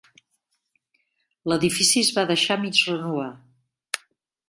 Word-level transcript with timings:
L'edifici 1.53 2.03
es 2.07 2.11
va 2.19 2.25
deixar 2.35 2.59
a 2.59 2.65
mig 2.67 2.83
renovar. 2.91 3.33